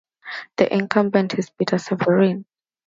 The 0.57 0.73
incumbent 0.73 1.37
is 1.37 1.51
Peter 1.51 1.77
Severin. 1.77 2.45